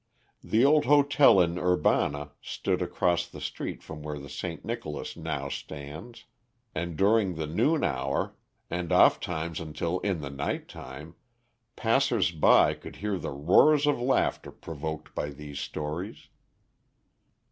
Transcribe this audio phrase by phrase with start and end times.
[0.43, 4.65] The old hotel in Urbana, stood across the street from where the St.
[4.65, 6.25] Nicholas now stands;
[6.73, 8.35] and during the noon hour,
[8.67, 11.13] and oft times until in the night time,
[11.75, 16.29] passers by could hear the roars of laughter provoked by these stories.